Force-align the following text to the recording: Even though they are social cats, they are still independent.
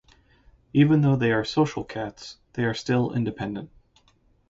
Even 0.73 1.01
though 1.01 1.15
they 1.15 1.31
are 1.31 1.45
social 1.45 1.83
cats, 1.83 2.37
they 2.53 2.63
are 2.65 2.73
still 2.73 3.13
independent. 3.13 3.69